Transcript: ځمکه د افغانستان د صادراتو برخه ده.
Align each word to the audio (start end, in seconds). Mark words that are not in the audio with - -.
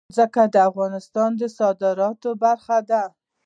ځمکه 0.15 0.43
د 0.53 0.55
افغانستان 0.69 1.29
د 1.39 1.41
صادراتو 1.57 2.29
برخه 2.43 2.77
ده. 2.89 3.03